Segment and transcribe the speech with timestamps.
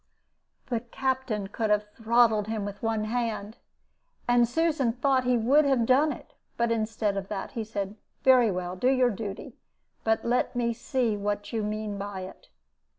[0.69, 3.57] "The Captain could have throttled him with one hand,
[4.27, 6.33] and Susan thought he would have done it.
[6.57, 9.59] But, instead of that, he said, 'Very well; do your duty.
[10.03, 12.49] But let me see what you mean by it.'